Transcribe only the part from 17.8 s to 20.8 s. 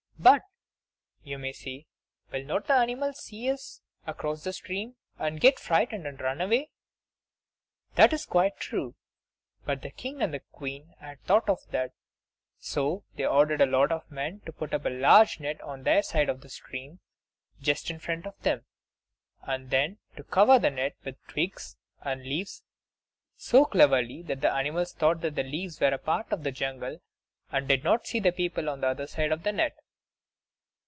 in front of them, and then to cover the